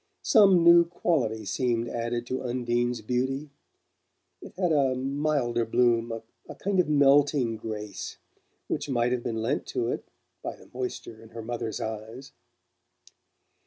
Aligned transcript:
Some 0.23 0.63
new 0.63 0.83
quality 0.85 1.45
seemed 1.45 1.87
added 1.87 2.25
to 2.25 2.41
Undine's 2.41 3.01
beauty: 3.01 3.51
it 4.41 4.51
had 4.57 4.71
a 4.71 4.95
milder 4.95 5.63
bloom, 5.63 6.11
a 6.49 6.55
kind 6.55 6.79
of 6.79 6.89
melting 6.89 7.55
grace, 7.55 8.17
which 8.67 8.89
might 8.89 9.11
have 9.11 9.21
been 9.21 9.43
lent 9.43 9.67
to 9.67 9.89
it 9.89 10.07
by 10.41 10.55
the 10.55 10.67
moisture 10.73 11.21
in 11.21 11.29
her 11.29 11.43
mother's 11.43 11.79
eyes. 11.79 12.31